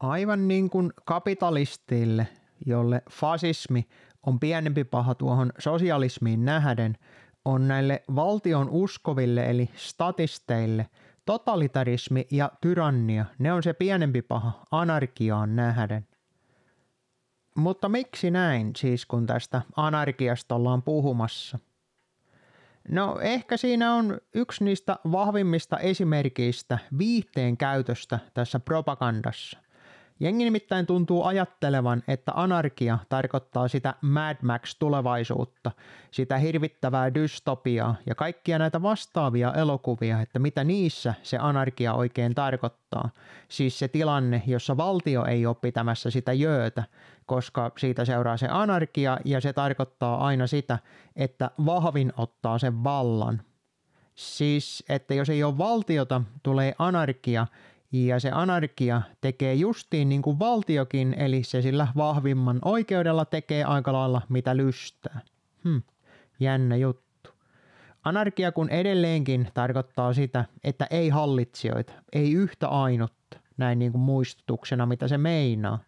Aivan 0.00 0.48
niin 0.48 0.70
kuin 0.70 0.92
kapitalistille, 1.04 2.28
jolle 2.66 3.02
fasismi 3.10 3.88
on 4.26 4.40
pienempi 4.40 4.84
paha 4.84 5.14
tuohon 5.14 5.52
sosialismiin 5.58 6.44
nähden, 6.44 6.98
on 7.44 7.68
näille 7.68 8.02
valtion 8.14 8.68
uskoville 8.70 9.50
eli 9.50 9.70
statisteille 9.76 10.86
totalitarismi 11.24 12.26
ja 12.30 12.52
tyrannia, 12.60 13.24
ne 13.38 13.52
on 13.52 13.62
se 13.62 13.72
pienempi 13.72 14.22
paha 14.22 14.66
anarkiaan 14.70 15.56
nähden. 15.56 16.06
Mutta 17.54 17.88
miksi 17.88 18.30
näin 18.30 18.72
siis, 18.76 19.06
kun 19.06 19.26
tästä 19.26 19.62
anarkiasta 19.76 20.54
ollaan 20.54 20.82
puhumassa? 20.82 21.58
No 22.88 23.18
ehkä 23.20 23.56
siinä 23.56 23.94
on 23.94 24.18
yksi 24.34 24.64
niistä 24.64 24.96
vahvimmista 25.12 25.78
esimerkkeistä 25.78 26.78
viihteen 26.98 27.56
käytöstä 27.56 28.18
tässä 28.34 28.60
propagandassa. 28.60 29.58
Jengi 30.20 30.44
nimittäin 30.44 30.86
tuntuu 30.86 31.24
ajattelevan, 31.24 32.02
että 32.08 32.32
anarkia 32.34 32.98
tarkoittaa 33.08 33.68
sitä 33.68 33.94
Mad 34.00 34.36
Max-tulevaisuutta, 34.42 35.70
sitä 36.10 36.38
hirvittävää 36.38 37.14
dystopiaa 37.14 37.94
ja 38.06 38.14
kaikkia 38.14 38.58
näitä 38.58 38.82
vastaavia 38.82 39.54
elokuvia, 39.54 40.20
että 40.20 40.38
mitä 40.38 40.64
niissä 40.64 41.14
se 41.22 41.38
anarkia 41.40 41.94
oikein 41.94 42.34
tarkoittaa. 42.34 43.10
Siis 43.48 43.78
se 43.78 43.88
tilanne, 43.88 44.42
jossa 44.46 44.76
valtio 44.76 45.24
ei 45.24 45.46
ole 45.46 45.56
pitämässä 45.60 46.10
sitä 46.10 46.32
jöötä, 46.32 46.84
koska 47.26 47.72
siitä 47.78 48.04
seuraa 48.04 48.36
se 48.36 48.48
anarkia 48.50 49.18
ja 49.24 49.40
se 49.40 49.52
tarkoittaa 49.52 50.26
aina 50.26 50.46
sitä, 50.46 50.78
että 51.16 51.50
vahvin 51.66 52.12
ottaa 52.16 52.58
sen 52.58 52.84
vallan. 52.84 53.40
Siis, 54.14 54.84
että 54.88 55.14
jos 55.14 55.28
ei 55.28 55.44
ole 55.44 55.58
valtiota, 55.58 56.22
tulee 56.42 56.74
anarkia 56.78 57.46
ja 57.92 58.20
se 58.20 58.30
anarkia 58.30 59.02
tekee 59.20 59.54
justiin 59.54 60.08
niin 60.08 60.22
kuin 60.22 60.38
valtiokin, 60.38 61.14
eli 61.14 61.42
se 61.42 61.62
sillä 61.62 61.88
vahvimman 61.96 62.58
oikeudella 62.64 63.24
tekee 63.24 63.64
aika 63.64 63.92
lailla 63.92 64.22
mitä 64.28 64.56
lystää. 64.56 65.20
Hm, 65.64 65.78
jännä 66.40 66.76
juttu. 66.76 67.30
Anarkia 68.04 68.52
kun 68.52 68.70
edelleenkin 68.70 69.48
tarkoittaa 69.54 70.12
sitä, 70.12 70.44
että 70.64 70.86
ei 70.90 71.08
hallitsijoita, 71.08 71.92
ei 72.12 72.32
yhtä 72.32 72.68
ainutta, 72.68 73.40
näin 73.56 73.78
niin 73.78 73.92
kuin 73.92 74.02
muistutuksena 74.02 74.86
mitä 74.86 75.08
se 75.08 75.18
meinaa. 75.18 75.78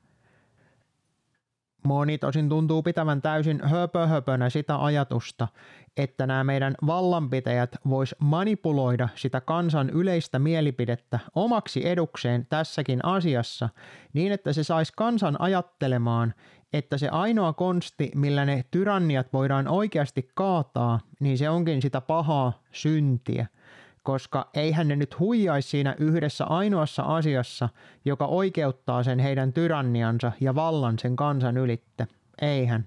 Moni 1.82 2.18
tosin 2.18 2.48
tuntuu 2.48 2.82
pitävän 2.82 3.22
täysin 3.22 3.60
höpöhöpönä 3.64 4.50
sitä 4.50 4.84
ajatusta, 4.84 5.48
että 5.96 6.26
nämä 6.26 6.44
meidän 6.44 6.74
vallanpitäjät 6.86 7.76
vois 7.88 8.14
manipuloida 8.18 9.08
sitä 9.14 9.40
kansan 9.40 9.90
yleistä 9.90 10.38
mielipidettä 10.38 11.18
omaksi 11.34 11.88
edukseen 11.88 12.46
tässäkin 12.46 13.04
asiassa 13.04 13.68
niin, 14.12 14.32
että 14.32 14.52
se 14.52 14.64
saisi 14.64 14.92
kansan 14.96 15.40
ajattelemaan, 15.40 16.34
että 16.72 16.98
se 16.98 17.08
ainoa 17.08 17.52
konsti, 17.52 18.10
millä 18.14 18.44
ne 18.44 18.64
tyranniat 18.70 19.32
voidaan 19.32 19.68
oikeasti 19.68 20.30
kaataa, 20.34 21.00
niin 21.20 21.38
se 21.38 21.50
onkin 21.50 21.82
sitä 21.82 22.00
pahaa 22.00 22.62
syntiä– 22.72 23.46
koska 24.02 24.50
eihän 24.54 24.88
ne 24.88 24.96
nyt 24.96 25.18
huijaisi 25.18 25.68
siinä 25.68 25.94
yhdessä 25.98 26.44
ainoassa 26.44 27.02
asiassa, 27.02 27.68
joka 28.04 28.26
oikeuttaa 28.26 29.02
sen 29.02 29.18
heidän 29.18 29.52
tyranniansa 29.52 30.32
ja 30.40 30.54
vallan 30.54 30.98
sen 30.98 31.16
kansan 31.16 31.56
ylitte. 31.56 32.06
Eihän. 32.42 32.86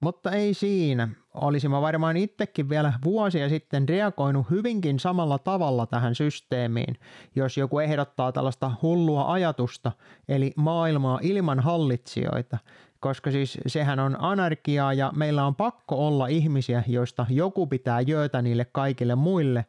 Mutta 0.00 0.30
ei 0.30 0.54
siinä. 0.54 1.08
Olisin 1.34 1.70
varmaan 1.70 2.16
itsekin 2.16 2.68
vielä 2.68 2.92
vuosia 3.04 3.48
sitten 3.48 3.88
reagoinut 3.88 4.50
hyvinkin 4.50 4.98
samalla 4.98 5.38
tavalla 5.38 5.86
tähän 5.86 6.14
systeemiin, 6.14 6.96
jos 7.36 7.56
joku 7.56 7.78
ehdottaa 7.78 8.32
tällaista 8.32 8.72
hullua 8.82 9.32
ajatusta, 9.32 9.92
eli 10.28 10.52
maailmaa 10.56 11.18
ilman 11.22 11.60
hallitsijoita, 11.60 12.58
koska 13.00 13.30
siis 13.30 13.58
sehän 13.66 13.98
on 13.98 14.16
anarkiaa 14.18 14.92
ja 14.92 15.12
meillä 15.16 15.46
on 15.46 15.54
pakko 15.54 16.06
olla 16.06 16.26
ihmisiä, 16.26 16.82
joista 16.86 17.26
joku 17.28 17.66
pitää 17.66 18.00
jöötä 18.00 18.42
niille 18.42 18.64
kaikille 18.64 19.14
muille, 19.14 19.66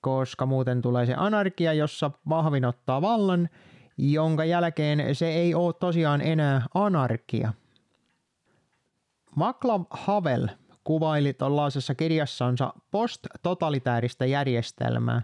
koska 0.00 0.46
muuten 0.46 0.82
tulee 0.82 1.06
se 1.06 1.14
anarkia, 1.16 1.72
jossa 1.72 2.10
vahvin 2.28 2.64
ottaa 2.64 3.02
vallan, 3.02 3.48
jonka 3.98 4.44
jälkeen 4.44 5.14
se 5.14 5.28
ei 5.28 5.54
ole 5.54 5.74
tosiaan 5.80 6.20
enää 6.20 6.62
anarkia. 6.74 7.52
Václav 9.38 9.84
Havel 9.90 10.48
kuvaili 10.84 11.32
tuollaisessa 11.32 11.94
kirjassansa 11.94 12.72
post-totalitääristä 12.90 14.26
järjestelmää, 14.26 15.22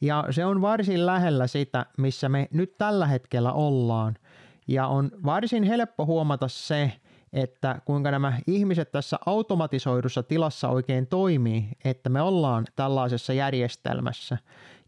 ja 0.00 0.24
se 0.30 0.44
on 0.44 0.62
varsin 0.62 1.06
lähellä 1.06 1.46
sitä, 1.46 1.86
missä 1.98 2.28
me 2.28 2.48
nyt 2.52 2.78
tällä 2.78 3.06
hetkellä 3.06 3.52
ollaan– 3.52 4.16
ja 4.70 4.86
on 4.86 5.10
varsin 5.24 5.62
helppo 5.62 6.06
huomata 6.06 6.48
se, 6.48 6.92
että 7.32 7.80
kuinka 7.84 8.10
nämä 8.10 8.38
ihmiset 8.46 8.92
tässä 8.92 9.18
automatisoidussa 9.26 10.22
tilassa 10.22 10.68
oikein 10.68 11.06
toimii, 11.06 11.68
että 11.84 12.08
me 12.08 12.22
ollaan 12.22 12.64
tällaisessa 12.76 13.32
järjestelmässä. 13.32 14.38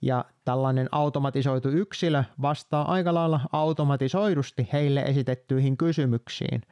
Ja 0.02 0.24
tällainen 0.44 0.88
automatisoitu 0.92 1.68
yksilö 1.68 2.24
vastaa 2.42 2.92
aika 2.92 3.14
lailla 3.14 3.40
automatisoidusti 3.52 4.68
heille 4.72 5.00
esitettyihin 5.00 5.76
kysymyksiin. 5.76 6.62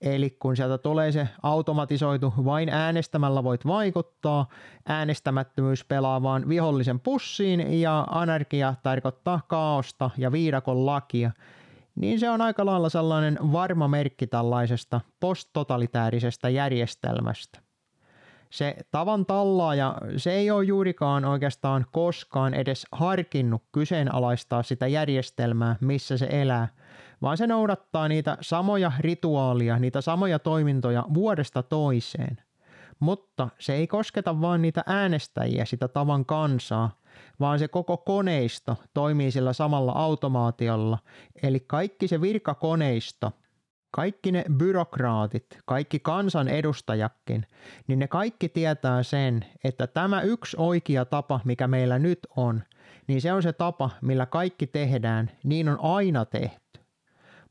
Eli 0.00 0.30
kun 0.30 0.56
sieltä 0.56 0.78
tulee 0.78 1.12
se 1.12 1.28
automatisoitu, 1.42 2.34
vain 2.44 2.68
äänestämällä 2.68 3.44
voit 3.44 3.66
vaikuttaa, 3.66 4.48
äänestämättömyys 4.88 5.84
pelaa 5.84 6.22
vaan 6.22 6.48
vihollisen 6.48 7.00
pussiin 7.00 7.80
ja 7.80 8.06
anarkia 8.10 8.74
tarkoittaa 8.82 9.40
kaaosta 9.48 10.10
ja 10.18 10.32
viidakon 10.32 10.86
lakia– 10.86 11.30
niin 11.96 12.20
se 12.20 12.30
on 12.30 12.40
aika 12.40 12.66
lailla 12.66 12.88
sellainen 12.88 13.38
varma 13.52 13.88
merkki 13.88 14.26
tällaisesta 14.26 15.00
posttotalitäärisestä 15.20 16.48
järjestelmästä. 16.48 17.58
Se 18.50 18.76
tavan 18.90 19.26
tallaaja, 19.26 19.94
se 20.16 20.32
ei 20.32 20.50
ole 20.50 20.64
juurikaan 20.64 21.24
oikeastaan 21.24 21.86
koskaan 21.92 22.54
edes 22.54 22.86
harkinnut 22.92 23.62
kyseenalaistaa 23.72 24.62
sitä 24.62 24.86
järjestelmää, 24.86 25.76
missä 25.80 26.16
se 26.16 26.28
elää, 26.30 26.68
vaan 27.22 27.36
se 27.36 27.46
noudattaa 27.46 28.08
niitä 28.08 28.38
samoja 28.40 28.92
rituaalia, 29.00 29.78
niitä 29.78 30.00
samoja 30.00 30.38
toimintoja 30.38 31.04
vuodesta 31.14 31.62
toiseen. 31.62 32.36
Mutta 33.00 33.48
se 33.58 33.74
ei 33.74 33.86
kosketa 33.86 34.40
vain 34.40 34.62
niitä 34.62 34.82
äänestäjiä, 34.86 35.64
sitä 35.64 35.88
tavan 35.88 36.24
kansaa, 36.24 36.98
vaan 37.40 37.58
se 37.58 37.68
koko 37.68 37.96
koneisto 37.96 38.76
toimii 38.94 39.30
sillä 39.30 39.52
samalla 39.52 39.92
automaatiolla. 39.92 40.98
Eli 41.42 41.60
kaikki 41.60 42.08
se 42.08 42.20
virkakoneisto, 42.20 43.32
kaikki 43.90 44.32
ne 44.32 44.44
byrokraatit, 44.56 45.46
kaikki 45.64 45.98
kansan 45.98 46.48
edustajakin, 46.48 47.46
niin 47.86 47.98
ne 47.98 48.08
kaikki 48.08 48.48
tietää 48.48 49.02
sen, 49.02 49.46
että 49.64 49.86
tämä 49.86 50.20
yksi 50.20 50.56
oikea 50.60 51.04
tapa, 51.04 51.40
mikä 51.44 51.68
meillä 51.68 51.98
nyt 51.98 52.18
on, 52.36 52.62
niin 53.06 53.20
se 53.20 53.32
on 53.32 53.42
se 53.42 53.52
tapa, 53.52 53.90
millä 54.00 54.26
kaikki 54.26 54.66
tehdään, 54.66 55.30
niin 55.44 55.68
on 55.68 55.78
aina 55.82 56.24
tehty. 56.24 56.80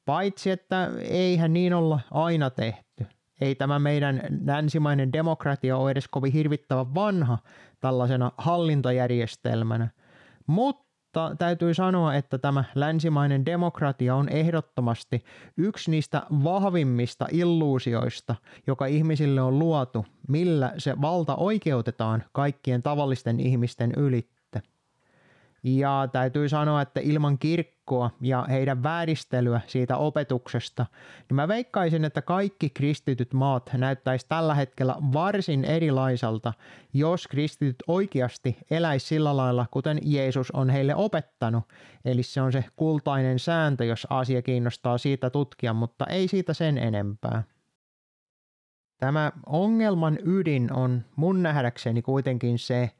Paitsi, 0.05 0.51
että 0.51 0.91
eihän 1.01 1.53
niin 1.53 1.73
olla 1.73 1.99
aina 2.11 2.49
tehty. 2.49 3.05
Ei 3.41 3.55
tämä 3.55 3.79
meidän 3.79 4.21
länsimainen 4.45 5.13
demokratia 5.13 5.77
ole 5.77 5.91
edes 5.91 6.07
kovin 6.07 6.33
hirvittävän 6.33 6.95
vanha 6.95 7.37
tällaisena 7.79 8.31
hallintojärjestelmänä, 8.37 9.87
mutta 10.47 11.35
täytyy 11.37 11.73
sanoa, 11.73 12.15
että 12.15 12.37
tämä 12.37 12.63
länsimainen 12.75 13.45
demokratia 13.45 14.15
on 14.15 14.29
ehdottomasti 14.29 15.23
yksi 15.57 15.91
niistä 15.91 16.21
vahvimmista 16.43 17.27
illuusioista, 17.31 18.35
joka 18.67 18.85
ihmisille 18.85 19.41
on 19.41 19.59
luotu, 19.59 20.05
millä 20.27 20.73
se 20.77 21.01
valta 21.01 21.35
oikeutetaan 21.35 22.23
kaikkien 22.31 22.83
tavallisten 22.83 23.39
ihmisten 23.39 23.93
yli. 23.97 24.34
Ja 25.67 26.09
täytyy 26.11 26.49
sanoa, 26.49 26.81
että 26.81 26.99
ilman 27.03 27.37
kirkkoa 27.37 28.11
ja 28.21 28.45
heidän 28.49 28.83
vääristelyä 28.83 29.61
siitä 29.67 29.97
opetuksesta, 29.97 30.85
niin 31.29 31.35
mä 31.35 31.47
veikkaisin, 31.47 32.05
että 32.05 32.21
kaikki 32.21 32.69
kristityt 32.69 33.33
maat 33.33 33.69
näyttäisi 33.77 34.25
tällä 34.29 34.55
hetkellä 34.55 34.95
varsin 35.13 35.65
erilaiselta, 35.65 36.53
jos 36.93 37.27
kristityt 37.27 37.75
oikeasti 37.87 38.57
eläisi 38.71 39.07
sillä 39.07 39.37
lailla, 39.37 39.65
kuten 39.71 39.99
Jeesus 40.01 40.51
on 40.51 40.69
heille 40.69 40.95
opettanut. 40.95 41.63
Eli 42.05 42.23
se 42.23 42.41
on 42.41 42.51
se 42.51 42.65
kultainen 42.75 43.39
sääntö, 43.39 43.85
jos 43.85 44.07
asia 44.09 44.41
kiinnostaa 44.41 44.97
siitä 44.97 45.29
tutkia, 45.29 45.73
mutta 45.73 46.05
ei 46.05 46.27
siitä 46.27 46.53
sen 46.53 46.77
enempää. 46.77 47.43
Tämä 48.99 49.31
ongelman 49.45 50.17
ydin 50.25 50.73
on 50.73 51.05
mun 51.15 51.43
nähdäkseni 51.43 52.01
kuitenkin 52.01 52.59
se, 52.59 52.91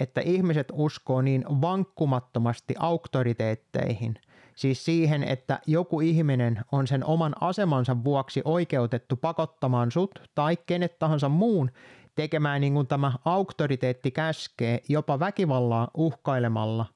että 0.00 0.20
ihmiset 0.20 0.72
uskoo 0.72 1.22
niin 1.22 1.44
vankkumattomasti 1.48 2.74
auktoriteetteihin, 2.78 4.14
siis 4.54 4.84
siihen, 4.84 5.24
että 5.24 5.60
joku 5.66 6.00
ihminen 6.00 6.60
on 6.72 6.86
sen 6.86 7.04
oman 7.04 7.34
asemansa 7.40 8.04
vuoksi 8.04 8.42
oikeutettu 8.44 9.16
pakottamaan 9.16 9.90
sut 9.90 10.22
tai 10.34 10.56
kenet 10.66 10.98
tahansa 10.98 11.28
muun 11.28 11.70
tekemään 12.14 12.60
niin 12.60 12.74
kuin 12.74 12.86
tämä 12.86 13.12
auktoriteetti 13.24 14.10
käskee, 14.10 14.80
jopa 14.88 15.18
väkivallaa 15.18 15.90
uhkailemalla, 15.94 16.86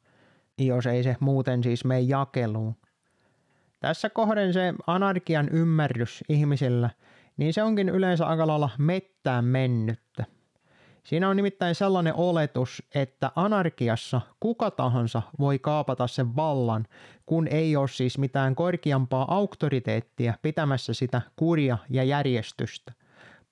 jos 0.59 0.87
ei 0.87 1.03
se 1.03 1.17
muuten 1.21 1.63
siis 1.63 1.85
mene 1.85 2.01
jakeluun. 2.01 2.77
Tässä 3.81 4.11
kohden 4.11 4.53
se 4.53 4.75
anarkian 4.87 5.49
ymmärrys 5.49 6.25
ihmisillä, 6.29 6.91
niin 7.37 7.53
se 7.53 7.63
onkin 7.63 7.89
yleensä 7.89 8.27
aika 8.27 8.47
lailla 8.47 8.71
mettään 8.79 9.45
mennyttä. 9.45 10.10
Siinä 11.05 11.29
on 11.29 11.37
nimittäin 11.37 11.75
sellainen 11.75 12.15
oletus, 12.15 12.83
että 12.95 13.33
anarkiassa 13.37 14.21
kuka 14.41 14.71
tahansa 14.71 15.23
voi 15.39 15.59
kaapata 15.59 16.07
sen 16.07 16.37
vallan, 16.37 16.87
kun 17.27 17.49
ei 17.49 17.77
ole 17.77 17.89
siis 17.89 18.19
mitään 18.19 18.55
korkeampaa 18.55 19.35
auktoriteettia 19.35 20.35
pitämässä 20.43 20.95
sitä 20.95 21.23
kuria 21.37 21.79
ja 21.91 22.05
järjestystä. 22.05 22.93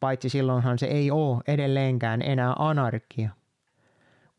Paitsi 0.01 0.29
silloinhan 0.29 0.79
se 0.79 0.87
ei 0.87 1.11
ole 1.11 1.43
edelleenkään 1.49 2.23
enää 2.23 2.55
anarkia. 2.59 3.31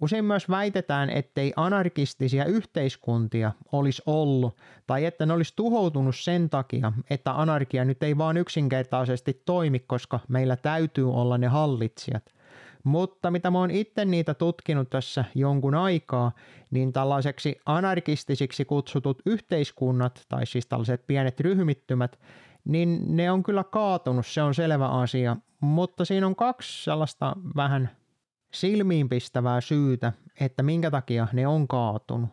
Usein 0.01 0.25
myös 0.25 0.50
väitetään, 0.50 1.09
ettei 1.09 1.53
anarkistisia 1.56 2.45
yhteiskuntia 2.45 3.51
olisi 3.71 4.01
ollut 4.06 4.57
tai 4.88 5.06
että 5.06 5.25
ne 5.25 5.33
olisi 5.33 5.53
tuhoutunut 5.56 6.15
sen 6.15 6.50
takia, 6.50 6.94
että 7.09 7.41
anarkia 7.41 7.85
nyt 7.85 8.03
ei 8.03 8.17
vaan 8.17 8.38
yksinkertaisesti 8.38 9.41
toimi, 9.45 9.79
koska 9.79 10.19
meillä 10.27 10.56
täytyy 10.56 11.13
olla 11.13 11.38
ne 11.38 11.47
hallitsijat– 11.47 12.23
mutta 12.84 13.31
mitä 13.31 13.52
mä 13.52 13.60
oon 13.60 13.72
itse 13.72 14.06
niitä 14.06 14.34
tutkinut 14.34 14.90
tässä 14.90 15.26
jonkun 15.36 15.76
aikaa, 15.76 16.31
niin 16.72 16.94
tällaiseksi 16.94 17.60
anarkistisiksi 17.66 18.66
kutsutut 18.66 19.22
yhteiskunnat, 19.26 20.26
tai 20.30 20.46
siis 20.46 20.68
tällaiset 20.68 21.08
pienet 21.08 21.40
ryhmittymät, 21.40 22.20
niin 22.66 23.00
ne 23.08 23.31
on 23.31 23.44
kyllä 23.44 23.64
kaatunut, 23.64 24.28
se 24.28 24.42
on 24.42 24.56
selvä 24.56 24.88
asia. 24.88 25.38
Mutta 25.62 26.06
siinä 26.06 26.28
on 26.28 26.36
kaksi 26.36 26.84
sellaista 26.84 27.36
vähän 27.56 27.90
silmiinpistävää 28.54 29.62
syytä, 29.62 30.14
että 30.40 30.64
minkä 30.64 30.92
takia 30.92 31.28
ne 31.34 31.48
on 31.48 31.68
kaatunut. 31.68 32.30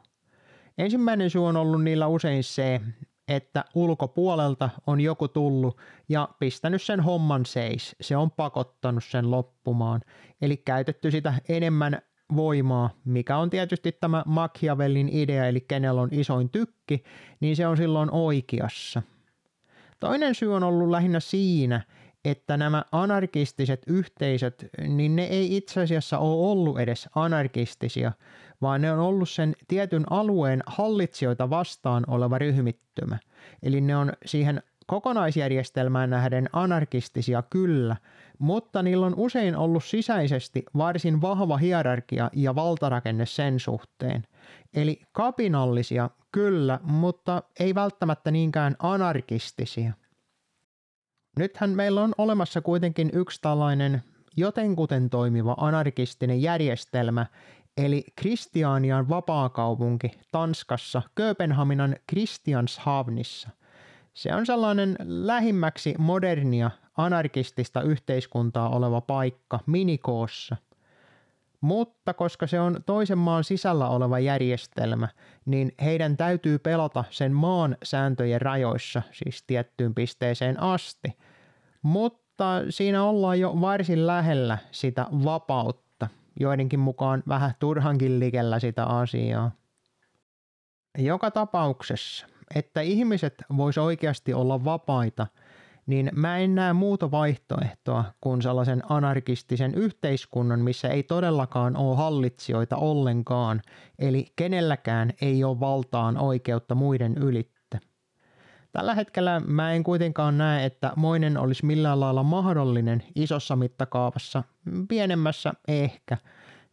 Ensimmäinen 0.79 1.31
syy 1.31 1.47
on 1.47 1.57
ollut 1.57 1.85
niillä 1.85 2.07
usein 2.07 2.45
se, 2.45 2.81
että 3.29 3.65
ulkopuolelta 3.75 4.71
on 4.87 5.01
joku 5.01 5.29
tullut 5.29 5.77
ja 6.09 6.29
pistänyt 6.39 6.83
sen 6.83 7.01
homman 7.01 7.47
seis. 7.47 7.97
Se 8.01 8.17
on 8.17 8.31
pakottanut 8.31 9.05
sen 9.05 9.31
loppumaan. 9.31 10.01
Eli 10.41 10.57
käytetty 10.57 11.11
sitä 11.11 11.35
enemmän 11.49 12.03
voimaa, 12.37 12.91
mikä 13.05 13.37
on 13.37 13.51
tietysti 13.51 13.93
tämä 13.93 14.23
Machiavellin 14.27 15.09
idea, 15.09 15.47
eli 15.47 15.61
kenellä 15.61 16.01
on 16.01 16.09
isoin 16.13 16.51
tykki, 16.51 17.05
niin 17.41 17.57
se 17.57 17.67
on 17.67 17.77
silloin 17.77 18.11
oikeassa. 18.11 19.03
Toinen 20.01 20.35
syy 20.35 20.55
on 20.55 20.63
ollut 20.63 20.91
lähinnä 20.91 21.21
siinä, 21.21 21.81
että 22.31 22.57
nämä 22.57 22.85
anarkistiset 22.93 23.83
yhteisöt, 23.87 24.67
niin 24.89 25.17
ne 25.17 25.25
ei 25.25 25.57
itse 25.57 25.81
asiassa 25.81 26.19
ole 26.19 26.51
ollut 26.51 26.81
edes 26.81 27.09
anarkistisia, 27.15 28.13
vaan 28.63 28.81
ne 28.81 28.93
on 28.93 28.99
ollut 28.99 29.31
sen 29.31 29.55
tietyn 29.69 30.05
alueen 30.13 30.63
hallitsijoita 30.67 31.51
vastaan 31.51 32.05
oleva 32.09 32.39
ryhmittymä. 32.39 33.19
Eli 33.63 33.81
ne 33.81 33.97
on 33.97 34.13
siihen 34.25 34.63
kokonaisjärjestelmään 34.87 36.11
nähden 36.11 36.49
anarkistisia 36.53 37.43
kyllä, 37.43 37.97
mutta 38.39 38.83
niillä 38.83 39.07
on 39.07 39.15
usein 39.17 39.57
ollut 39.57 39.85
sisäisesti 39.85 40.65
varsin 40.77 41.21
vahva 41.21 41.57
hierarkia 41.57 42.31
ja 42.33 42.55
valtarakenne 42.55 43.27
sen 43.27 43.61
suhteen. 43.61 44.27
Eli 44.75 45.01
kapinallisia 45.13 46.11
kyllä, 46.33 46.81
mutta 46.83 47.43
ei 47.61 47.75
välttämättä 47.75 48.31
niinkään 48.31 48.77
anarkistisia. 48.79 49.93
Nythän 51.39 51.71
meillä 51.71 52.03
on 52.03 52.13
olemassa 52.19 52.61
kuitenkin 52.61 53.11
yksi 53.13 53.41
tällainen 53.41 54.03
jotenkuten 54.37 55.11
toimiva 55.11 55.55
anarkistinen 55.59 56.43
järjestelmä, 56.43 57.27
eli 57.77 58.05
Kristianian 58.17 59.09
vapaakaupunki 59.09 60.11
Tanskassa 60.33 61.03
Kööpenhaminan 61.15 61.97
Christianshavnissa. 62.11 63.49
Se 64.15 64.35
on 64.35 64.47
sellainen 64.47 64.97
lähimmäksi 65.05 65.95
modernia 65.99 66.71
anarkistista 66.97 67.83
yhteiskuntaa 67.83 68.69
oleva 68.69 69.01
paikka 69.01 69.61
minikoossa. 69.67 70.57
Mutta 71.67 72.15
koska 72.15 72.47
se 72.47 72.61
on 72.61 72.81
toisen 72.87 73.19
maan 73.19 73.45
sisällä 73.45 73.89
oleva 73.89 74.19
järjestelmä, 74.19 75.09
niin 75.47 75.73
heidän 75.83 76.17
täytyy 76.17 76.59
pelata 76.59 77.05
sen 77.11 77.33
maan 77.33 77.77
sääntöjen 77.83 78.41
rajoissa, 78.41 79.03
siis 79.13 79.45
tiettyyn 79.47 79.95
pisteeseen 79.95 80.61
asti. 80.61 81.17
Mutta 81.83 82.63
siinä 82.71 83.05
ollaan 83.05 83.41
jo 83.41 83.61
varsin 83.61 84.07
lähellä 84.07 84.59
sitä 84.71 85.07
vapautta, 85.25 86.09
joidenkin 86.41 86.81
mukaan 86.81 87.23
vähän 87.29 87.55
turhankin 87.59 88.21
likellä 88.21 88.59
sitä 88.59 88.85
asiaa. 88.85 89.51
Joka 90.99 91.31
tapauksessa, 91.31 92.27
että 92.55 92.81
ihmiset 92.81 93.35
vois 93.57 93.79
oikeasti 93.79 94.35
olla 94.35 94.65
vapaita– 94.65 95.27
niin 95.87 96.11
mä 96.15 96.39
en 96.39 96.55
näe 96.55 96.73
muuta 96.73 97.11
vaihtoehtoa 97.11 98.05
kuin 98.21 98.43
sellaisen 98.43 98.83
anarkistisen 98.89 99.75
yhteiskunnan, 99.75 100.61
missä 100.61 100.89
ei 100.89 101.03
todellakaan 101.03 101.77
ole 101.77 101.97
hallitsijoita 101.97 102.77
ollenkaan, 102.77 103.63
eli 103.99 104.27
kenelläkään 104.37 105.13
ei 105.21 105.45
ole 105.45 105.61
valtaan 105.61 106.19
oikeutta 106.19 106.75
muiden 106.75 107.19
ylitte. 107.19 107.81
Tällä 108.73 108.95
hetkellä 108.95 109.41
mä 109.47 109.73
en 109.73 109.85
kuitenkaan 109.85 110.39
näe, 110.39 110.65
että 110.65 110.93
moinen 110.97 111.39
olisi 111.39 111.67
millään 111.67 112.01
lailla 112.01 112.23
mahdollinen 112.23 113.03
isossa 113.15 113.57
mittakaavassa, 113.57 114.43
pienemmässä 114.89 115.53
ehkä– 115.69 116.19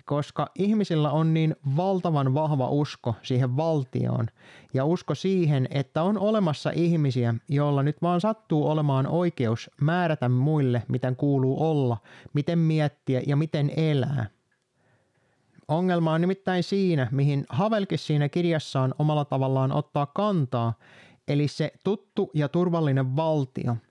koska 0.06 0.52
ihmisillä 0.56 1.12
on 1.12 1.34
niin 1.34 1.56
valtavan 1.78 2.34
vahva 2.34 2.70
usko 2.70 3.16
siihen 3.22 3.58
valtioon 3.58 4.28
ja 4.74 4.86
usko 4.86 5.16
siihen, 5.16 5.68
että 5.72 6.04
on 6.04 6.18
olemassa 6.18 6.72
ihmisiä, 6.76 7.36
joilla 7.50 7.84
nyt 7.84 8.02
vaan 8.02 8.22
sattuu 8.22 8.68
olemaan 8.68 9.08
oikeus 9.08 9.72
määrätä 9.82 10.30
muille, 10.30 10.84
miten 10.88 11.16
kuuluu 11.16 11.70
olla, 11.70 11.98
miten 12.34 12.60
miettiä 12.60 13.22
ja 13.28 13.36
miten 13.36 13.72
elää. 13.78 14.26
Ongelma 15.68 16.14
on 16.14 16.22
nimittäin 16.22 16.64
siinä, 16.64 17.08
mihin 17.12 17.46
Havelkis 17.50 18.08
siinä 18.08 18.30
kirjassaan 18.30 18.96
omalla 19.00 19.26
tavallaan 19.26 19.72
ottaa 19.72 20.06
kantaa, 20.06 20.74
eli 21.28 21.48
se 21.48 21.72
tuttu 21.84 22.32
ja 22.34 22.50
turvallinen 22.50 23.16
valtio– 23.16 23.78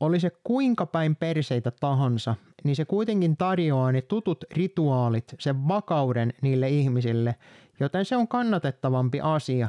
oli 0.00 0.20
se 0.20 0.30
kuinka 0.44 0.86
päin 0.86 1.16
perseitä 1.16 1.70
tahansa, 1.70 2.34
niin 2.66 2.76
se 2.76 2.84
kuitenkin 2.84 3.36
tarjoaa 3.36 3.92
ne 3.92 4.02
tutut 4.02 4.44
rituaalit, 4.50 5.34
sen 5.38 5.68
vakauden 5.68 6.32
niille 6.42 6.68
ihmisille, 6.68 7.34
joten 7.80 8.04
se 8.04 8.16
on 8.16 8.28
kannatettavampi 8.28 9.20
asia, 9.20 9.68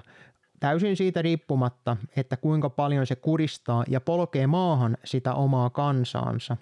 täysin 0.59 0.97
siitä 0.97 1.21
riippumatta, 1.21 1.97
että 2.15 2.37
kuinka 2.37 2.69
paljon 2.69 3.07
se 3.07 3.15
kuristaa 3.15 3.83
ja 3.87 4.01
polkee 4.01 4.47
maahan 4.47 4.97
sitä 5.05 5.33
omaa 5.33 5.69
kansaansa. 5.69 6.57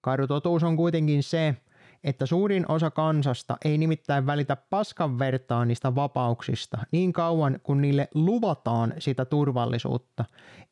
Karu 0.00 0.26
totuus 0.26 0.62
on 0.62 0.76
kuitenkin 0.76 1.22
se, 1.22 1.56
että 2.04 2.26
suurin 2.26 2.64
osa 2.68 2.90
kansasta 2.90 3.56
ei 3.64 3.78
nimittäin 3.78 4.26
välitä 4.26 4.56
paskan 4.56 5.18
vertaa 5.18 5.64
niistä 5.64 5.94
vapauksista 5.94 6.78
niin 6.92 7.12
kauan 7.12 7.60
kun 7.62 7.80
niille 7.80 8.08
luvataan 8.14 8.94
sitä 8.98 9.24
turvallisuutta. 9.24 10.24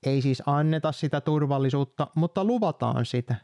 Ei 0.03 0.23
siis 0.23 0.43
anneta 0.47 0.93
sitä 0.93 1.21
turvallisuutta, 1.21 2.07
mutta 2.15 2.45
luvataan 2.45 3.07
sitä. 3.07 3.35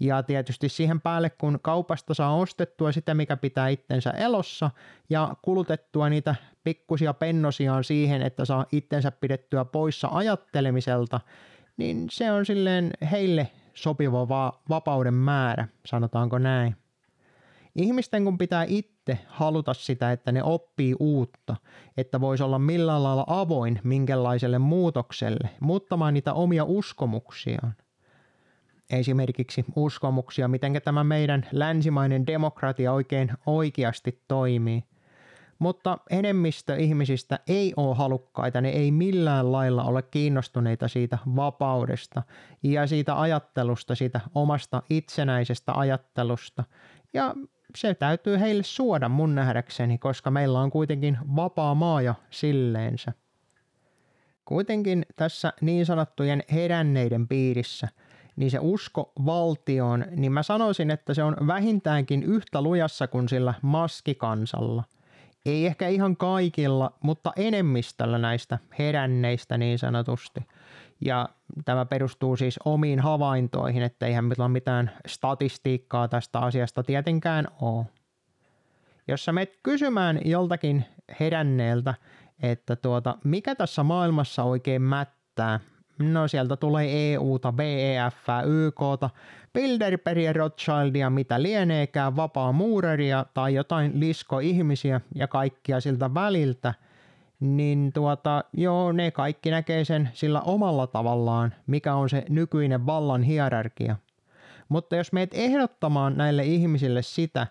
Ja 0.00 0.22
tietysti 0.22 0.68
siihen 0.68 1.00
päälle, 1.00 1.30
kun 1.30 1.58
kaupasta 1.62 2.14
saa 2.14 2.36
ostettua 2.36 2.92
sitä, 2.92 3.14
mikä 3.14 3.36
pitää 3.36 3.68
itsensä 3.68 4.10
elossa, 4.10 4.70
ja 5.10 5.36
kulutettua 5.42 6.08
niitä 6.08 6.34
pikkusia 6.64 7.14
pennosiaan 7.14 7.84
siihen, 7.84 8.22
että 8.22 8.44
saa 8.44 8.66
itsensä 8.72 9.10
pidettyä 9.10 9.64
poissa 9.64 10.08
ajattelemiselta, 10.12 11.20
niin 11.76 12.06
se 12.10 12.32
on 12.32 12.46
silleen 12.46 12.90
heille 13.10 13.50
sopiva 13.74 14.28
va- 14.28 14.62
vapauden 14.68 15.14
määrä, 15.14 15.68
sanotaanko 15.86 16.38
näin. 16.38 16.76
Ihmisten 17.76 18.24
kun 18.24 18.38
pitää 18.38 18.64
itse 18.68 19.18
haluta 19.26 19.74
sitä, 19.74 20.12
että 20.12 20.32
ne 20.32 20.42
oppii 20.42 20.94
uutta, 21.00 21.56
että 21.96 22.20
voisi 22.20 22.42
olla 22.42 22.58
millään 22.58 23.02
lailla 23.02 23.24
avoin 23.26 23.80
minkälaiselle 23.84 24.58
muutokselle, 24.58 25.50
muuttamaan 25.60 26.14
niitä 26.14 26.34
omia 26.34 26.64
uskomuksiaan. 26.64 27.74
Esimerkiksi 28.98 29.64
uskomuksia, 29.76 30.48
miten 30.48 30.80
tämä 30.84 31.04
meidän 31.04 31.46
länsimainen 31.52 32.26
demokratia 32.26 32.92
oikein 32.92 33.32
oikeasti 33.46 34.22
toimii. 34.28 34.84
Mutta 35.58 35.98
enemmistö 36.10 36.76
ihmisistä 36.76 37.38
ei 37.46 37.72
ole 37.76 37.94
halukkaita, 37.96 38.60
ne 38.60 38.68
ei 38.68 38.90
millään 38.90 39.52
lailla 39.52 39.84
ole 39.84 40.02
kiinnostuneita 40.02 40.88
siitä 40.88 41.18
vapaudesta 41.36 42.22
ja 42.62 42.86
siitä 42.86 43.20
ajattelusta, 43.20 43.94
siitä 43.94 44.20
omasta 44.34 44.82
itsenäisestä 44.90 45.72
ajattelusta. 45.72 46.64
Ja 47.14 47.34
se 47.76 47.94
täytyy 47.94 48.40
heille 48.40 48.62
suoda 48.62 49.08
mun 49.08 49.34
nähdäkseni, 49.34 49.98
koska 49.98 50.30
meillä 50.30 50.60
on 50.60 50.70
kuitenkin 50.70 51.18
vapaa 51.36 51.74
maa 51.74 52.02
jo 52.02 52.14
silleensä. 52.30 53.12
Kuitenkin 54.44 55.06
tässä 55.16 55.52
niin 55.60 55.86
sanottujen 55.86 56.42
heränneiden 56.52 57.28
piirissä, 57.28 57.88
niin 58.36 58.50
se 58.50 58.58
usko 58.60 59.12
valtioon, 59.26 60.04
niin 60.16 60.32
mä 60.32 60.42
sanoisin, 60.42 60.90
että 60.90 61.14
se 61.14 61.22
on 61.22 61.36
vähintäänkin 61.46 62.22
yhtä 62.22 62.62
lujassa 62.62 63.06
kuin 63.06 63.28
sillä 63.28 63.54
maskikansalla. 63.62 64.84
Ei 65.46 65.66
ehkä 65.66 65.88
ihan 65.88 66.16
kaikilla, 66.16 66.92
mutta 67.00 67.32
enemmistöllä 67.36 68.18
näistä 68.18 68.58
heränneistä 68.78 69.58
niin 69.58 69.78
sanotusti. 69.78 70.40
Ja 71.00 71.28
tämä 71.64 71.84
perustuu 71.84 72.36
siis 72.36 72.58
omiin 72.64 73.00
havaintoihin, 73.00 73.82
että 73.82 74.06
eihän 74.06 74.24
meillä 74.24 74.48
mitään 74.48 74.90
statistiikkaa 75.06 76.08
tästä 76.08 76.38
asiasta 76.38 76.82
tietenkään 76.82 77.46
ole. 77.60 77.86
Jos 79.08 79.24
sä 79.24 79.32
menet 79.32 79.58
kysymään 79.62 80.20
joltakin 80.24 80.84
heränneeltä, 81.20 81.94
että 82.42 82.76
tuota, 82.76 83.18
mikä 83.24 83.54
tässä 83.54 83.82
maailmassa 83.82 84.42
oikein 84.42 84.82
mättää, 84.82 85.60
no 85.98 86.28
sieltä 86.28 86.56
tulee 86.56 87.12
EUta, 87.12 87.52
BEF, 87.52 88.14
YKta, 88.46 89.10
Bilderbergia, 89.52 90.32
Rothschildia, 90.32 91.10
mitä 91.10 91.42
lieneekään, 91.42 92.16
vapaa 92.16 92.52
muureria 92.52 93.26
tai 93.34 93.54
jotain 93.54 94.00
lisko-ihmisiä 94.00 95.00
ja 95.14 95.28
kaikkia 95.28 95.80
siltä 95.80 96.14
väliltä, 96.14 96.74
niin 97.40 97.92
tuota, 97.94 98.44
joo, 98.52 98.92
ne 98.92 99.10
kaikki 99.10 99.50
näkee 99.50 99.84
sen 99.84 100.10
sillä 100.12 100.40
omalla 100.40 100.86
tavallaan, 100.86 101.54
mikä 101.66 101.94
on 101.94 102.08
se 102.08 102.24
nykyinen 102.28 102.86
vallan 102.86 103.22
hierarkia. 103.22 103.96
Mutta 104.68 104.96
jos 104.96 105.12
meet 105.12 105.30
ehdottamaan 105.34 106.16
näille 106.16 106.44
ihmisille 106.44 107.02
sitä, 107.02 107.46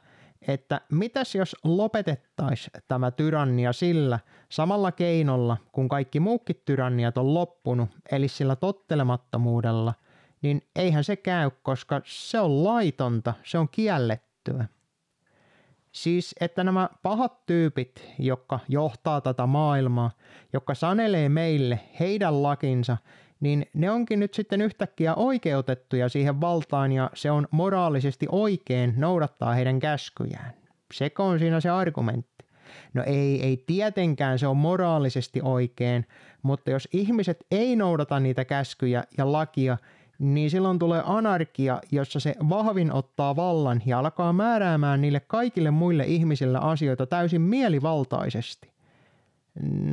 että 0.48 0.82
mitäs 0.92 1.36
jos 1.36 1.56
lopetettaisiin 1.64 2.84
tämä 2.88 3.12
tyrannia 3.12 3.74
sillä 3.74 4.20
samalla 4.50 4.92
keinolla, 4.92 5.58
kun 5.72 5.90
kaikki 5.90 6.20
muukin 6.20 6.62
tyranniat 6.66 7.18
on 7.18 7.34
loppunut, 7.34 7.90
eli 8.12 8.28
sillä 8.28 8.56
tottelemattomuudella, 8.56 9.94
niin 10.42 10.62
eihän 10.76 11.04
se 11.04 11.16
käy, 11.16 11.52
koska 11.64 12.02
se 12.06 12.40
on 12.40 12.64
laitonta, 12.64 13.34
se 13.44 13.58
on 13.58 13.70
kiellettyä. 13.70 14.66
Siis, 15.92 16.36
että 16.40 16.64
nämä 16.64 16.90
pahat 17.04 17.46
tyypit, 17.46 18.12
jotka 18.20 18.60
johtaa 18.70 19.22
tätä 19.22 19.46
maailmaa, 19.46 20.12
jotka 20.54 20.76
sanelee 20.76 21.30
meille 21.30 21.80
heidän 22.00 22.44
lakinsa, 22.44 22.98
niin 23.44 23.66
ne 23.74 23.92
onkin 23.92 24.20
nyt 24.20 24.34
sitten 24.34 24.62
yhtäkkiä 24.62 25.16
oikeutettuja 25.16 26.10
siihen 26.10 26.42
valtaan 26.42 26.92
ja 26.92 27.10
se 27.14 27.32
on 27.32 27.48
moraalisesti 27.52 28.26
oikein 28.32 28.94
noudattaa 28.98 29.54
heidän 29.54 29.80
käskyjään. 29.80 30.54
Seko 30.94 31.24
on 31.26 31.40
siinä 31.40 31.60
se 31.60 31.70
argumentti. 31.70 32.46
No 32.94 33.04
ei, 33.06 33.44
ei 33.44 33.64
tietenkään 33.68 34.40
se 34.40 34.48
on 34.48 34.58
moraalisesti 34.58 35.42
oikein, 35.44 36.06
mutta 36.44 36.72
jos 36.72 36.88
ihmiset 36.94 37.46
ei 37.52 37.76
noudata 37.76 38.20
niitä 38.20 38.46
käskyjä 38.46 39.04
ja 39.18 39.32
lakia, 39.32 39.78
niin 40.20 40.50
silloin 40.50 40.80
tulee 40.80 41.04
anarkia, 41.06 41.82
jossa 41.92 42.20
se 42.20 42.36
vahvin 42.50 42.94
ottaa 42.94 43.36
vallan 43.36 43.82
ja 43.86 44.00
alkaa 44.00 44.34
määräämään 44.34 45.02
niille 45.02 45.20
kaikille 45.20 45.72
muille 45.72 46.04
ihmisille 46.04 46.60
asioita 46.62 47.06
täysin 47.06 47.42
mielivaltaisesti. 47.42 48.73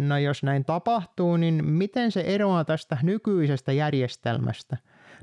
No 0.09 0.19
jos 0.19 0.43
näin 0.43 0.65
tapahtuu, 0.65 1.37
niin 1.37 1.65
miten 1.65 2.13
se 2.13 2.21
eroaa 2.21 2.65
tästä 2.65 2.99
nykyisestä 3.03 3.73
järjestelmästä? 3.73 4.77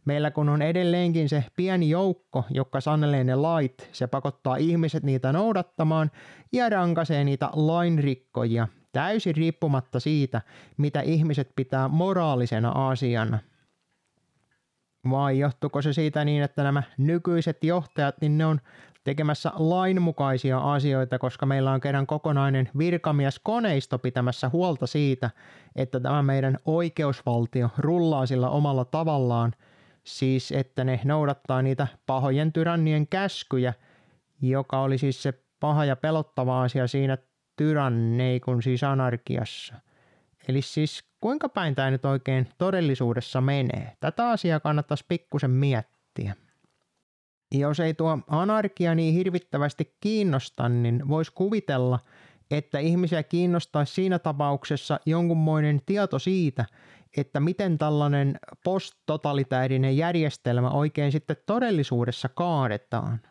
Meillä 0.06 0.32
kun 0.32 0.50
on 0.50 0.62
edelleenkin 0.62 1.30
se 1.30 1.44
pieni 1.56 1.90
joukko, 1.90 2.44
joka 2.50 2.82
sanelee 2.82 3.24
ne 3.24 3.36
lait, 3.36 3.90
se 3.92 4.08
pakottaa 4.08 4.56
ihmiset 4.56 5.04
niitä 5.04 5.34
noudattamaan 5.34 6.12
ja 6.52 6.70
rankaisee 6.70 7.24
niitä 7.24 7.50
lainrikkojia, 7.54 8.68
täysin 8.92 9.36
riippumatta 9.36 10.00
siitä, 10.00 10.42
mitä 10.78 11.02
ihmiset 11.02 11.52
pitää 11.56 11.88
moraalisena 11.88 12.90
asiana. 12.90 13.40
Vai 15.10 15.40
johtuuko 15.40 15.82
se 15.82 15.94
siitä 15.94 16.26
niin, 16.26 16.44
että 16.44 16.64
nämä 16.64 16.84
nykyiset 16.98 17.64
johtajat, 17.64 18.16
niin 18.22 18.38
ne 18.38 18.46
on 18.46 18.62
tekemässä 19.08 19.52
lainmukaisia 19.56 20.58
asioita, 20.58 21.20
koska 21.20 21.46
meillä 21.46 21.72
on 21.72 21.80
kerran 21.80 22.08
kokonainen 22.08 22.70
virkamieskoneisto 22.78 24.00
pitämässä 24.00 24.50
huolta 24.50 24.88
siitä, 24.88 25.30
että 25.76 26.00
tämä 26.00 26.24
meidän 26.24 26.58
oikeusvaltio 26.66 27.70
rullaa 27.78 28.26
sillä 28.26 28.50
omalla 28.50 28.86
tavallaan, 28.86 29.54
siis 30.04 30.52
että 30.52 30.84
ne 30.84 31.00
noudattaa 31.06 31.62
niitä 31.62 31.88
pahojen 32.06 32.54
tyrannien 32.54 33.08
käskyjä, 33.08 33.74
joka 34.42 34.82
oli 34.82 34.98
siis 34.98 35.24
se 35.24 35.34
paha 35.60 35.86
ja 35.86 35.96
pelottava 35.96 36.64
asia 36.64 36.88
siinä 36.88 37.18
tyranneikun 37.56 38.64
siis 38.64 38.84
anarkiassa. 38.84 39.76
Eli 40.48 40.62
siis 40.62 41.04
kuinka 41.22 41.50
päin 41.50 41.76
tämä 41.76 41.92
nyt 41.92 42.06
oikein 42.06 42.48
todellisuudessa 42.58 43.42
menee? 43.42 43.94
Tätä 44.00 44.30
asiaa 44.30 44.60
kannattaisi 44.60 45.06
pikkusen 45.08 45.52
miettiä. 45.52 46.36
Jos 47.52 47.80
ei 47.80 47.94
tuo 47.94 48.20
anarkia 48.28 48.96
niin 48.96 49.14
hirvittävästi 49.14 49.96
kiinnosta, 50.00 50.70
niin 50.70 51.08
voisi 51.08 51.32
kuvitella, 51.36 52.00
että 52.52 52.80
ihmisiä 52.80 53.24
kiinnostaisi 53.24 53.94
siinä 53.94 54.20
tapauksessa 54.20 55.00
jonkunmoinen 55.06 55.82
tieto 55.86 56.20
siitä, 56.20 56.66
että 57.18 57.40
miten 57.40 57.78
tällainen 57.78 58.40
posttotalitaarinen 58.64 59.98
järjestelmä 59.98 60.70
oikein 60.70 61.12
sitten 61.12 61.38
todellisuudessa 61.46 62.30
kaadetaan. 62.30 63.22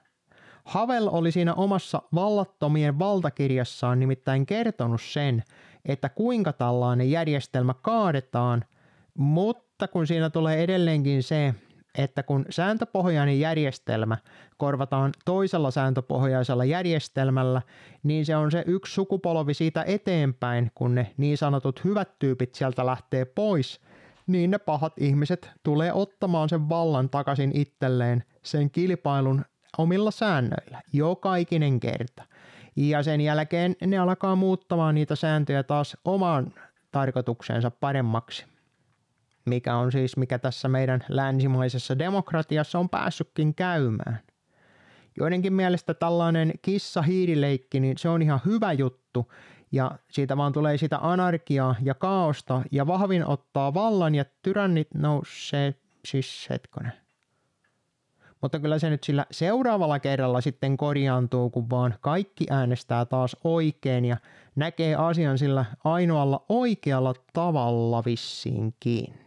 Havel 0.64 1.08
oli 1.12 1.32
siinä 1.32 1.54
omassa 1.54 2.02
vallattomien 2.14 2.99
valtakirjassaan 2.99 4.00
nimittäin 4.00 4.46
kertonut 4.46 5.02
sen, 5.02 5.42
että 5.85 6.08
kuinka 6.08 6.52
tällainen 6.52 7.11
järjestelmä 7.11 7.75
kaadetaan, 7.82 8.64
mutta 9.14 9.88
kun 9.88 10.06
siinä 10.06 10.30
tulee 10.30 10.62
edelleenkin 10.62 11.23
se, 11.23 11.54
että 11.98 12.22
kun 12.22 12.44
sääntöpohjainen 12.50 13.40
järjestelmä 13.40 14.16
korvataan 14.56 15.12
toisella 15.24 15.70
sääntöpohjaisella 15.70 16.64
järjestelmällä, 16.64 17.62
niin 18.02 18.26
se 18.26 18.36
on 18.36 18.50
se 18.50 18.64
yksi 18.66 18.94
sukupolvi 18.94 19.54
siitä 19.54 19.84
eteenpäin, 19.86 20.70
kun 20.74 20.94
ne 20.94 21.14
niin 21.16 21.38
sanotut 21.38 21.84
hyvät 21.84 22.18
tyypit 22.18 22.54
sieltä 22.54 22.86
lähtee 22.86 23.24
pois, 23.24 23.80
niin 24.26 24.50
ne 24.50 24.58
pahat 24.58 24.92
ihmiset 24.98 25.50
tulee 25.62 25.92
ottamaan 25.92 26.48
sen 26.48 26.68
vallan 26.68 27.08
takaisin 27.08 27.50
itselleen 27.54 28.24
sen 28.42 28.70
kilpailun 28.70 29.44
omilla 29.78 30.10
säännöillä, 30.10 30.82
joka 30.92 31.36
ikinen 31.36 31.80
kerta. 31.80 32.24
Ja 32.76 33.02
sen 33.02 33.20
jälkeen 33.20 33.76
ne 33.86 33.98
alkaa 33.98 34.36
muuttamaan 34.36 34.94
niitä 34.94 35.16
sääntöjä 35.16 35.62
taas 35.62 35.96
omaan 36.04 36.54
tarkoitukseensa 36.92 37.70
paremmaksi 37.70 38.46
mikä 39.46 39.76
on 39.76 39.92
siis 39.92 40.16
mikä 40.16 40.38
tässä 40.38 40.68
meidän 40.68 41.04
länsimaisessa 41.08 41.98
demokratiassa 41.98 42.78
on 42.78 42.88
päässytkin 42.88 43.54
käymään. 43.54 44.18
Joidenkin 45.18 45.52
mielestä 45.52 45.94
tällainen 45.94 46.52
kissa-hiirileikki, 46.62 47.80
niin 47.80 47.98
se 47.98 48.08
on 48.08 48.22
ihan 48.22 48.40
hyvä 48.44 48.72
juttu, 48.72 49.32
ja 49.72 49.90
siitä 50.10 50.36
vaan 50.36 50.52
tulee 50.52 50.78
sitä 50.78 50.98
anarkiaa 51.02 51.74
ja 51.82 51.94
kaaosta, 51.94 52.62
ja 52.72 52.86
vahvin 52.86 53.26
ottaa 53.26 53.74
vallan, 53.74 54.14
ja 54.14 54.24
tyrannit 54.42 54.94
nousee, 54.94 55.74
siis 56.04 56.46
hetkonen. 56.50 56.92
Mutta 58.42 58.58
kyllä 58.58 58.78
se 58.78 58.90
nyt 58.90 59.04
sillä 59.04 59.26
seuraavalla 59.30 59.98
kerralla 59.98 60.40
sitten 60.40 60.76
korjaantuu, 60.76 61.50
kun 61.50 61.70
vaan 61.70 61.94
kaikki 62.00 62.46
äänestää 62.50 63.04
taas 63.04 63.36
oikein 63.44 64.04
ja 64.04 64.16
näkee 64.56 64.94
asian 64.94 65.38
sillä 65.38 65.64
ainoalla 65.84 66.44
oikealla 66.48 67.14
tavalla 67.32 68.04
vissiinkin. 68.04 69.25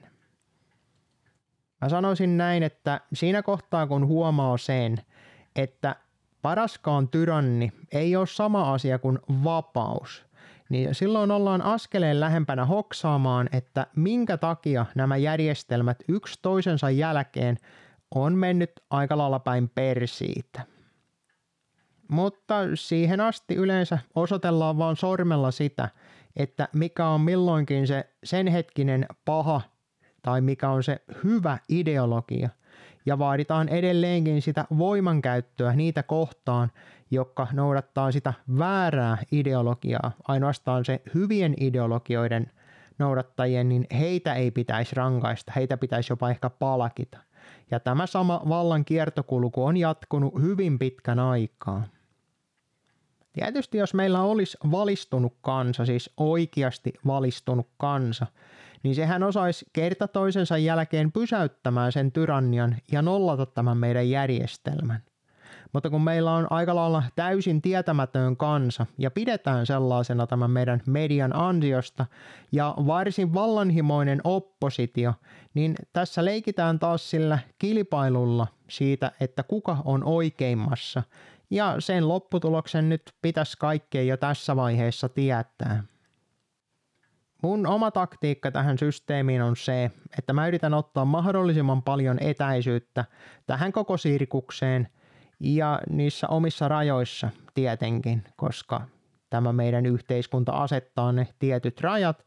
Mä 1.81 1.89
sanoisin 1.89 2.37
näin, 2.37 2.63
että 2.63 3.01
siinä 3.13 3.43
kohtaa 3.43 3.87
kun 3.87 4.07
huomaa 4.07 4.57
sen, 4.57 4.97
että 5.55 5.95
paraskaan 6.41 7.07
tyranni 7.07 7.71
ei 7.91 8.15
ole 8.15 8.27
sama 8.27 8.73
asia 8.73 8.99
kuin 8.99 9.19
vapaus, 9.43 10.25
niin 10.69 10.95
silloin 10.95 11.31
ollaan 11.31 11.61
askeleen 11.61 12.19
lähempänä 12.19 12.65
hoksaamaan, 12.65 13.49
että 13.51 13.87
minkä 13.95 14.37
takia 14.37 14.85
nämä 14.95 15.17
järjestelmät 15.17 15.97
yksi 16.07 16.39
toisensa 16.41 16.89
jälkeen 16.89 17.57
on 18.15 18.33
mennyt 18.33 18.71
aika 18.89 19.17
lailla 19.17 19.39
päin 19.39 19.69
persiitä. 19.69 20.61
Mutta 22.07 22.55
siihen 22.75 23.21
asti 23.21 23.55
yleensä 23.55 23.99
osoitellaan 24.15 24.77
vain 24.77 24.95
sormella 24.95 25.51
sitä, 25.51 25.89
että 26.35 26.67
mikä 26.73 27.07
on 27.07 27.21
milloinkin 27.21 27.87
se 27.87 28.09
sen 28.23 28.47
hetkinen 28.47 29.05
paha 29.25 29.61
tai 30.21 30.41
mikä 30.41 30.69
on 30.69 30.83
se 30.83 31.01
hyvä 31.23 31.57
ideologia, 31.69 32.49
ja 33.05 33.19
vaaditaan 33.19 33.69
edelleenkin 33.69 34.41
sitä 34.41 34.65
voimankäyttöä 34.77 35.75
niitä 35.75 36.03
kohtaan, 36.03 36.71
jotka 37.11 37.47
noudattaa 37.53 38.11
sitä 38.11 38.33
väärää 38.57 39.17
ideologiaa. 39.31 40.11
Ainoastaan 40.27 40.85
se 40.85 41.01
hyvien 41.13 41.53
ideologioiden 41.59 42.51
noudattajien, 42.99 43.69
niin 43.69 43.87
heitä 43.99 44.33
ei 44.33 44.51
pitäisi 44.51 44.95
rankaista, 44.95 45.51
heitä 45.55 45.77
pitäisi 45.77 46.11
jopa 46.11 46.29
ehkä 46.29 46.49
palkita. 46.49 47.17
Ja 47.71 47.79
tämä 47.79 48.07
sama 48.07 48.41
vallan 48.49 48.85
kiertokulku 48.85 49.65
on 49.65 49.77
jatkunut 49.77 50.41
hyvin 50.41 50.79
pitkän 50.79 51.19
aikaa. 51.19 51.83
Tietysti 53.33 53.77
jos 53.77 53.93
meillä 53.93 54.21
olisi 54.21 54.57
valistunut 54.71 55.33
kansa, 55.41 55.85
siis 55.85 56.13
oikeasti 56.17 56.93
valistunut 57.07 57.67
kansa, 57.77 58.25
niin 58.83 58.95
sehän 58.95 59.23
osaisi 59.23 59.65
kerta 59.73 60.07
toisensa 60.07 60.57
jälkeen 60.57 61.11
pysäyttämään 61.11 61.91
sen 61.91 62.11
tyrannian 62.11 62.75
ja 62.91 63.01
nollata 63.01 63.45
tämän 63.45 63.77
meidän 63.77 64.09
järjestelmän. 64.09 65.03
Mutta 65.73 65.89
kun 65.89 66.01
meillä 66.01 66.31
on 66.31 66.47
aika 66.49 66.75
lailla 66.75 67.03
täysin 67.15 67.61
tietämätön 67.61 68.37
kansa 68.37 68.85
ja 68.97 69.11
pidetään 69.11 69.65
sellaisena 69.65 70.27
tämän 70.27 70.51
meidän 70.51 70.81
median 70.85 71.35
ansiosta 71.35 72.05
ja 72.51 72.75
varsin 72.77 73.33
vallanhimoinen 73.33 74.21
oppositio, 74.23 75.13
niin 75.53 75.75
tässä 75.93 76.25
leikitään 76.25 76.79
taas 76.79 77.09
sillä 77.09 77.39
kilpailulla 77.59 78.47
siitä, 78.69 79.11
että 79.19 79.43
kuka 79.43 79.77
on 79.85 80.03
oikeimmassa. 80.03 81.03
Ja 81.49 81.75
sen 81.79 82.07
lopputuloksen 82.07 82.89
nyt 82.89 83.13
pitäisi 83.21 83.57
kaikkien 83.57 84.07
jo 84.07 84.17
tässä 84.17 84.55
vaiheessa 84.55 85.09
tietää. 85.09 85.83
Mun 87.41 87.67
oma 87.67 87.91
taktiikka 87.91 88.51
tähän 88.51 88.77
systeemiin 88.77 89.41
on 89.41 89.55
se, 89.55 89.91
että 90.17 90.33
mä 90.33 90.47
yritän 90.47 90.73
ottaa 90.73 91.05
mahdollisimman 91.05 91.83
paljon 91.83 92.17
etäisyyttä 92.21 93.05
tähän 93.47 93.71
koko 93.71 93.97
sirkukseen 93.97 94.87
ja 95.39 95.79
niissä 95.89 96.27
omissa 96.27 96.67
rajoissa 96.67 97.29
tietenkin, 97.53 98.23
koska 98.35 98.81
tämä 99.29 99.53
meidän 99.53 99.85
yhteiskunta 99.85 100.51
asettaa 100.51 101.11
ne 101.11 101.27
tietyt 101.39 101.81
rajat 101.81 102.25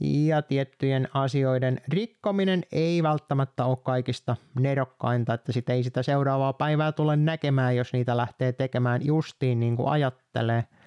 ja 0.00 0.42
tiettyjen 0.42 1.08
asioiden 1.14 1.80
rikkominen 1.88 2.62
ei 2.72 3.02
välttämättä 3.02 3.64
ole 3.64 3.76
kaikista 3.76 4.36
nerokkainta, 4.58 5.34
että 5.34 5.52
sit 5.52 5.70
ei 5.70 5.82
sitä 5.82 6.02
seuraavaa 6.02 6.52
päivää 6.52 6.92
tule 6.92 7.16
näkemään, 7.16 7.76
jos 7.76 7.92
niitä 7.92 8.16
lähtee 8.16 8.52
tekemään 8.52 9.06
justiin 9.06 9.60
niin 9.60 9.76
kuin 9.76 9.88
ajattelee– 9.88 10.64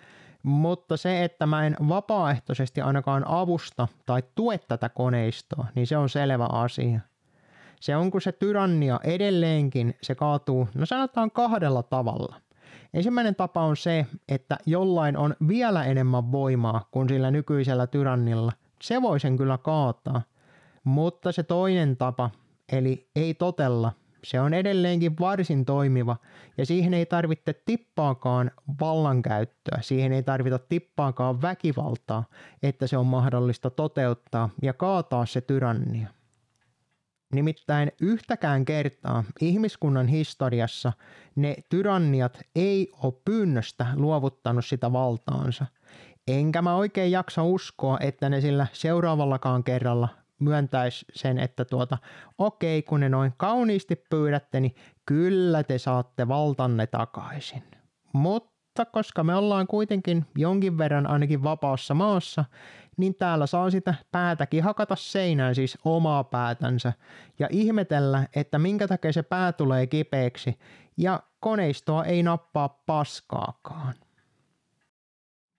mutta 0.43 0.97
se, 0.97 1.23
että 1.23 1.45
mä 1.45 1.65
en 1.65 1.75
vapaaehtoisesti 1.89 2.81
ainakaan 2.81 3.27
avusta 3.27 3.87
tai 4.05 4.23
tue 4.35 4.57
tätä 4.57 4.89
koneistoa, 4.89 5.65
niin 5.75 5.87
se 5.87 5.97
on 5.97 6.09
selvä 6.09 6.45
asia. 6.51 6.99
Se 7.79 7.95
on, 7.95 8.11
kun 8.11 8.21
se 8.21 8.31
tyrannia 8.31 8.99
edelleenkin, 9.03 9.95
se 10.01 10.15
kaatuu, 10.15 10.67
no 10.75 10.85
sanotaan 10.85 11.31
kahdella 11.31 11.83
tavalla. 11.83 12.35
Ensimmäinen 12.93 13.35
tapa 13.35 13.61
on 13.61 13.77
se, 13.77 14.05
että 14.29 14.57
jollain 14.65 15.17
on 15.17 15.35
vielä 15.47 15.83
enemmän 15.83 16.31
voimaa 16.31 16.87
kuin 16.91 17.09
sillä 17.09 17.31
nykyisellä 17.31 17.87
tyrannilla. 17.87 18.51
Se 18.81 19.01
voi 19.01 19.19
sen 19.19 19.37
kyllä 19.37 19.57
kaataa. 19.57 20.21
Mutta 20.83 21.31
se 21.31 21.43
toinen 21.43 21.97
tapa, 21.97 22.29
eli 22.71 23.09
ei 23.15 23.33
totella, 23.33 23.91
se 24.23 24.39
on 24.39 24.53
edelleenkin 24.53 25.19
varsin 25.19 25.65
toimiva 25.65 26.17
ja 26.57 26.65
siihen 26.65 26.93
ei 26.93 27.05
tarvitse 27.05 27.53
tippaakaan 27.65 28.51
vallankäyttöä, 28.79 29.79
siihen 29.81 30.11
ei 30.13 30.23
tarvita 30.23 30.59
tippaakaan 30.59 31.41
väkivaltaa, 31.41 32.23
että 32.63 32.87
se 32.87 32.97
on 32.97 33.05
mahdollista 33.07 33.69
toteuttaa 33.69 34.49
ja 34.61 34.73
kaataa 34.73 35.25
se 35.25 35.41
tyrannia. 35.41 36.07
Nimittäin 37.33 37.91
yhtäkään 38.01 38.65
kertaa 38.65 39.23
ihmiskunnan 39.41 40.07
historiassa 40.07 40.93
ne 41.35 41.55
tyranniat 41.69 42.39
ei 42.55 42.91
ole 43.03 43.13
pyynnöstä 43.25 43.85
luovuttanut 43.95 44.65
sitä 44.65 44.93
valtaansa. 44.93 45.65
Enkä 46.27 46.61
mä 46.61 46.75
oikein 46.75 47.11
jaksa 47.11 47.43
uskoa, 47.43 47.97
että 47.99 48.29
ne 48.29 48.41
sillä 48.41 48.67
seuraavallakaan 48.73 49.63
kerralla 49.63 50.09
myöntäisi 50.43 51.05
sen, 51.13 51.39
että 51.39 51.65
tuota, 51.65 51.97
okei, 52.37 52.83
kun 52.83 52.99
ne 52.99 53.09
noin 53.09 53.33
kauniisti 53.37 53.95
pyydätte, 54.09 54.59
niin 54.59 54.75
kyllä 55.05 55.63
te 55.63 55.77
saatte 55.77 56.27
valtanne 56.27 56.87
takaisin. 56.87 57.63
Mutta 58.13 58.85
koska 58.85 59.23
me 59.23 59.35
ollaan 59.35 59.67
kuitenkin 59.67 60.25
jonkin 60.35 60.77
verran 60.77 61.07
ainakin 61.07 61.43
vapaassa 61.43 61.93
maassa, 61.93 62.45
niin 62.97 63.15
täällä 63.15 63.45
saa 63.47 63.69
sitä 63.69 63.95
päätäkin 64.11 64.63
hakata 64.63 64.95
seinään, 64.95 65.55
siis 65.55 65.77
omaa 65.85 66.23
päätänsä, 66.23 66.93
ja 67.39 67.47
ihmetellä, 67.51 68.27
että 68.35 68.59
minkä 68.59 68.87
takia 68.87 69.13
se 69.13 69.23
pää 69.23 69.51
tulee 69.51 69.87
kipeäksi, 69.87 70.59
ja 70.97 71.23
koneistoa 71.39 72.05
ei 72.05 72.23
nappaa 72.23 72.69
paskaakaan. 72.85 73.93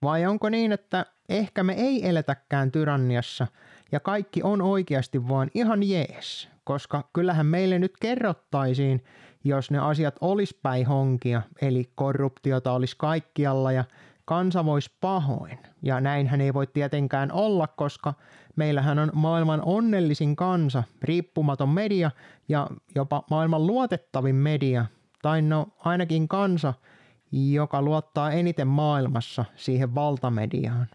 Vai 0.03 0.25
onko 0.25 0.49
niin, 0.49 0.71
että 0.71 1.05
ehkä 1.29 1.63
me 1.63 1.73
ei 1.73 2.09
eletäkään 2.09 2.71
tyranniassa– 2.71 3.47
ja 3.91 3.99
kaikki 3.99 4.43
on 4.43 4.61
oikeasti 4.61 5.27
vaan 5.27 5.51
ihan 5.53 5.83
jees, 5.83 6.49
koska 6.63 7.09
kyllähän 7.13 7.45
meille 7.45 7.79
nyt 7.79 7.93
kerrottaisiin, 8.01 9.03
jos 9.43 9.71
ne 9.71 9.79
asiat 9.79 10.15
olisi 10.21 10.59
päin 10.63 10.85
honkia, 10.87 11.41
eli 11.61 11.91
korruptiota 11.95 12.71
olisi 12.71 12.95
kaikkialla 12.97 13.71
ja 13.71 13.83
kansa 14.25 14.65
voisi 14.65 14.91
pahoin. 15.01 15.59
Ja 15.81 16.01
näinhän 16.01 16.41
ei 16.41 16.53
voi 16.53 16.67
tietenkään 16.67 17.31
olla, 17.31 17.67
koska 17.67 18.13
meillähän 18.55 18.99
on 18.99 19.11
maailman 19.13 19.61
onnellisin 19.65 20.35
kansa, 20.35 20.83
riippumaton 21.01 21.69
media 21.69 22.11
ja 22.49 22.67
jopa 22.95 23.23
maailman 23.29 23.67
luotettavin 23.67 24.35
media, 24.35 24.85
tai 25.21 25.41
no 25.41 25.67
ainakin 25.79 26.27
kansa, 26.27 26.73
joka 27.31 27.81
luottaa 27.81 28.31
eniten 28.31 28.67
maailmassa 28.67 29.45
siihen 29.55 29.95
valtamediaan 29.95 30.87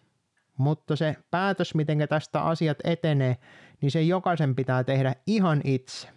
mutta 0.60 0.96
se 0.96 1.16
päätös, 1.30 1.74
miten 1.74 1.98
tästä 2.08 2.42
asiat 2.42 2.78
etenee, 2.84 3.36
niin 3.80 3.90
se 3.90 4.02
jokaisen 4.02 4.54
pitää 4.56 4.84
tehdä 4.84 5.14
ihan 5.26 5.60
itse. 5.64 6.08